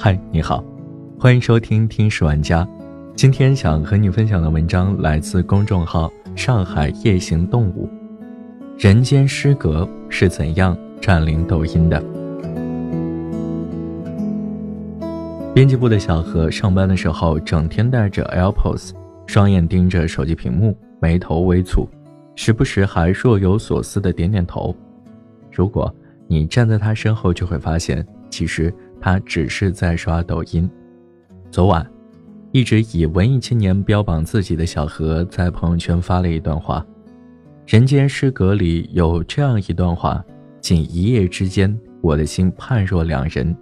[0.00, 0.62] 嗨，你好，
[1.18, 2.64] 欢迎收听《听史玩家》。
[3.16, 7.90] 今天想和你分享的文章来自公众号“上海夜行动物”。
[8.78, 12.00] 人间失格是怎样占领抖音的？
[15.52, 18.92] 编辑部的小何上班的时候，整天戴着 AirPods，
[19.26, 21.88] 双眼盯着手机屏幕，眉头微蹙，
[22.36, 24.72] 时不时还若有所思的点点头。
[25.50, 25.92] 如果
[26.28, 30.68] 你站在他身后，就会发现，其实他只是在刷抖音。
[31.50, 31.88] 昨晚，
[32.52, 36.84] 一直以文艺青年标榜自己的小何在朋友圈发了一段话。
[37.72, 40.24] 《人间失格》里有这样一段话：
[40.60, 43.56] 仅一夜之间，我的心判若两人。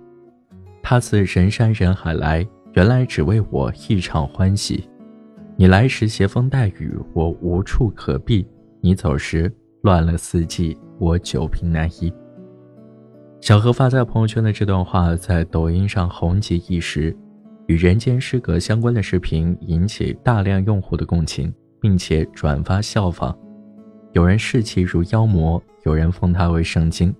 [0.82, 4.88] 他自人山人海来，原来只为我一场欢喜。
[5.56, 8.46] 你来时携风带雨，我无处可避；
[8.80, 10.78] 你走时乱了四季。
[10.98, 12.12] 我久病难医。
[13.40, 17.16] 小何发在朋友圈的这段话在抖音上红极一时，
[17.66, 23.36] 与人间失格相关的视频引起大量用户的共情，并且转发效仿。
[24.12, 27.14] 有人视其如妖魔，有人奉他为圣经。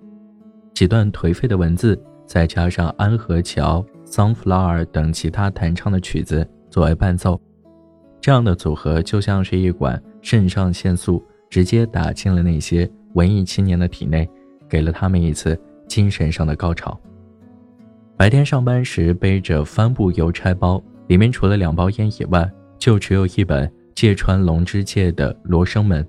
[0.73, 7.39] 几段颓废的文字，再加上安河桥、Sunflower 等其他弹唱的曲子作为伴奏，
[8.19, 12.89] 这样的组合就像是一管肾上腺素直接打进了那些。
[13.13, 14.29] 文艺青年的体内，
[14.69, 16.99] 给了他们一次精神上的高潮。
[18.15, 26.03] 白天上班时背着帆布邮差包，里面除了两包烟以外，就只有一本芥川龙之介的《罗生门》，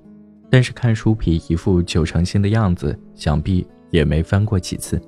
[0.50, 5.00] 但是看书皮一副九成新的样子，想必也没翻过几次。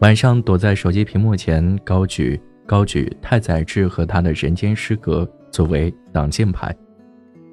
[0.00, 6.74] 晚上躲在手机屏幕前，高举高举太宰治和他的人间失格作为挡箭牌。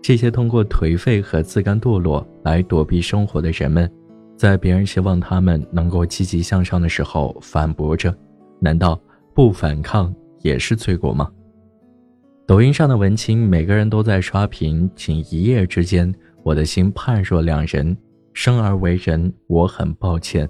[0.01, 3.91] 这些通过颓废和自甘堕落来躲避生活的人们，
[4.38, 8.16] 在别人希望他们能够积极向上的时候，反驳着
[8.62, 9.00] ：“难道
[9.34, 11.29] 不反抗也是罪过吗？”
[12.47, 14.89] 抖音上的文青，每个人都在刷屏。
[14.95, 16.13] 仅一夜之间，
[16.44, 17.97] 我的心判若两人。
[18.34, 20.47] 生而为人，我很抱歉。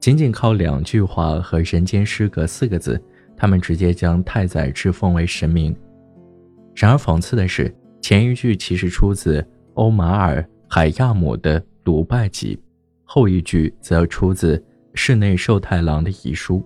[0.00, 3.00] 仅仅靠两句话和“人间失格”四个字，
[3.36, 5.74] 他们直接将太宰治奉为神明。
[6.74, 7.74] 然而讽刺的是。
[8.02, 9.44] 前一句其实出自
[9.74, 12.56] 欧马尔·海亚姆的《鲁拜集》，
[13.08, 14.62] 后一句则出自
[14.92, 16.62] 室内寿太郎的遗书。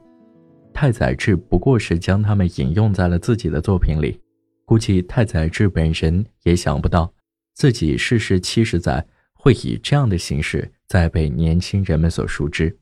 [0.72, 4.18] 太宰治不过是将他们引用在了自己的作品里，
[4.64, 7.12] 估计太宰治本人也想不到，
[7.54, 12.74] 自己逝世七十载会以这样的形式再被年轻人们所熟知。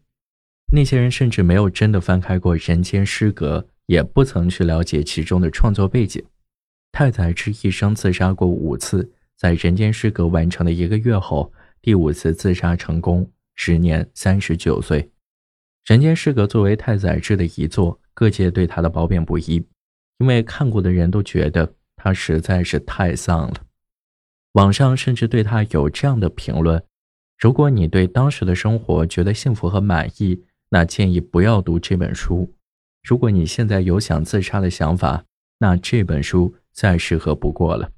[0.73, 6.23] 那些人甚至没有真的翻开过《人间失格》，也不曾去了解其中的创作背景。
[6.93, 15.03] 太宰治一生自杀过五次，在《人间失格》完成的一个月后，第五次自杀成功，时年三十九岁。
[15.85, 19.63] 《人间失格》作为太宰治的遗作，各界对他的褒贬不一，
[20.19, 23.67] 因为看过的人都觉得他实在是太丧了。
[24.53, 26.83] 网上甚至对他有这样的评论：
[27.39, 32.51] 如果你对当时的生活觉得幸福和满意，那建议不要读这本书；
[33.03, 35.27] 如果你现在有想自杀的想法，
[35.59, 36.55] 那这本书。
[36.71, 37.91] 再适合不过了。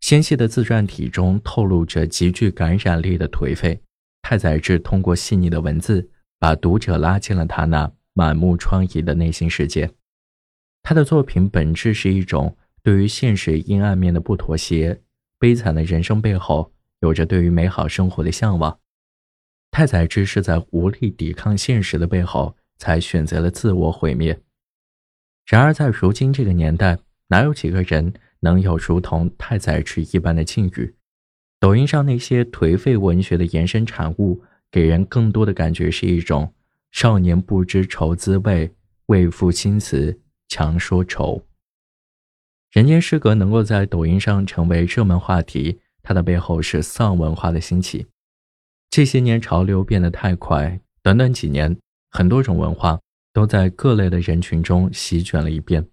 [0.00, 3.82] 纤细的自传体中透露着极具感染力的颓废。
[4.30, 6.08] 太宰治通过细腻的文字，
[6.38, 9.90] 把读者拉进了他那满目疮痍的内心世界。
[10.84, 15.00] 他的作品本质是一种对于现实阴暗面的不妥协。
[15.40, 18.78] 悲惨的人生背后，有着对于美好生活的向往。
[19.72, 24.40] 太宰治是在无力抵抗现实的背后，才选择了自我毁灭。
[25.44, 30.94] 然而，在如今这个年代，哪有几个人能有如同太宰治一般的境遇？
[31.60, 36.54] 抖音上那些颓废文学的延伸产物，给人更多的感觉是一种
[36.90, 38.72] 少年不知愁滋味，
[39.06, 41.46] 为赋新词强说愁。
[42.70, 48.06] 人间失格能够在抖音上成为热门话题，它的背后是丧文化的兴起。
[48.88, 51.76] 这些年潮流变得太快，短短几年，
[52.10, 52.98] 很多种文化
[53.34, 55.86] 都在各类的人群中席卷了一遍。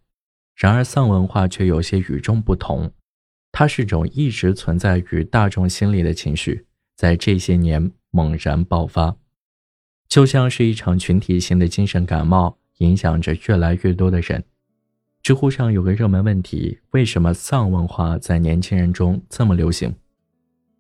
[0.56, 2.90] 然而，丧文化却有些与众不同，
[3.52, 6.66] 它是种一直存在于大众心里的情绪，
[6.96, 9.16] 在这些年猛然爆发，
[10.08, 14.44] 就像是一场群体性的精神感冒，影响着越来越多的人。
[15.24, 19.94] 知乎上有个热门问题：为什么丧文化在年轻人中这么流行？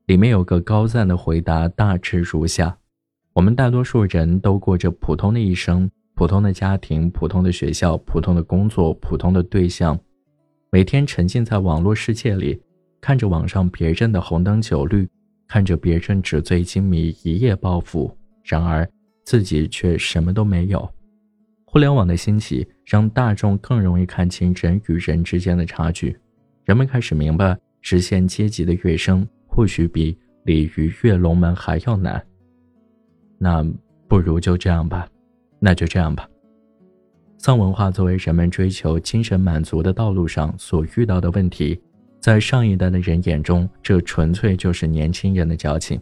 [0.05, 2.77] 里面有个高赞的回答，大致如下：
[3.33, 5.89] 我们大多数人都过着普通的一生。
[6.15, 9.99] 普通的家庭、普通的学校、普通的工作、普通的对象，
[10.69, 12.61] 每天沉浸在网络世界里，
[12.99, 15.07] 看着网上别人的红灯酒绿，
[15.47, 18.87] 看着别人纸醉金迷、一夜暴富，然而
[19.23, 20.87] 自己却什么都没有。
[21.63, 26.17] 互联网的兴起，让大众更容易看清人与人之间的差距。
[26.65, 32.21] 人们开始明白，实现阶级的跃升，或许比鲤鱼跃龙门还要难。
[33.37, 33.65] 那
[34.09, 35.07] 不如就这样吧，
[35.59, 36.27] 那就这样吧。
[37.37, 41.79] 丧文化作为人们追求精神满足的道路上所遇到的问题，
[42.19, 45.99] 在上一代的人眼中，这纯粹就是年轻人的矫情。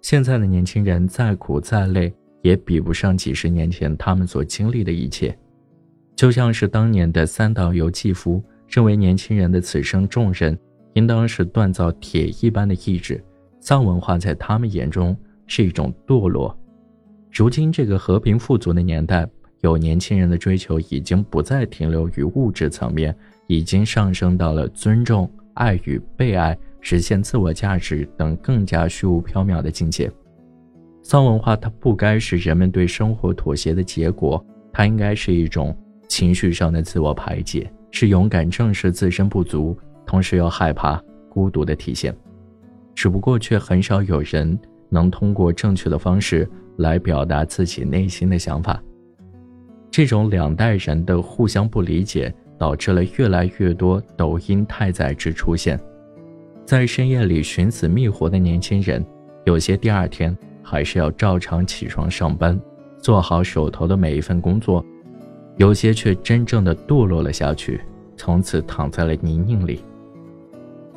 [0.00, 2.12] 现在的年轻人再苦再累。
[2.42, 5.32] 也比不上几十年前他们所经历的一切，
[6.16, 10.58] 就像是当年的三岛由纪夫认为年轻人的此生重任
[10.94, 13.22] 应当是锻造铁一般的意志，
[13.60, 16.52] 丧文化在他们眼中是一种堕落。
[17.30, 19.24] 如今这个和平富足的年代，
[19.62, 23.16] 有年轻人的追求已经不再停留于物质层面，
[23.46, 30.10] 已经上升到了尊重、爱与被爱、实现自我价值等更加虚无缥缈的境界。
[31.00, 35.76] 丧文化，它不该是人们对生活妥协的结果，它应该是一种
[36.08, 42.12] 情绪上的自我排解，是勇敢正视自身不足，同时又害怕孤独的体现。
[42.96, 44.58] 只不过，却很少有人
[44.88, 46.48] 能通过正确的方式
[46.78, 48.82] 来表达自己内心的想法。
[49.92, 55.78] 这种两代人的互相不理解，导致了越来越多抖音太宰治出现，
[56.64, 59.04] 在深夜里寻死觅活的年轻人，
[59.44, 60.36] 有些第二天。
[60.64, 62.58] 还是要照常起床上班，
[62.98, 64.82] 做好手头的每一份工作，
[65.56, 67.80] 有些却真正的堕落了下去，
[68.16, 69.80] 从此躺在了泥泞里。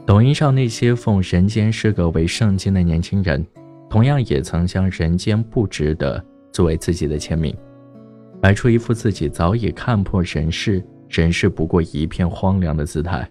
[0.06, 3.44] 抖音上那些奉人间失格为圣经的年轻人，
[3.90, 7.54] 同样也曾将“人间不值得”作为自己的签名，
[8.46, 13.28] 摆出一副自己早已看破人世，人世不过一片荒凉的姿态。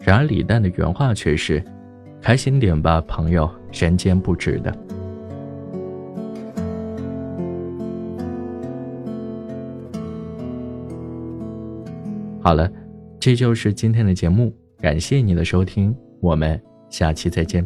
[0.00, 1.62] 然而李诞的原话却是
[2.20, 4.72] ：“开心点吧，朋友，人间不值得。”
[12.42, 12.68] 好了，
[13.20, 16.60] 这就是今天的节目，感谢你的收听，我们
[16.90, 17.64] 下期再见。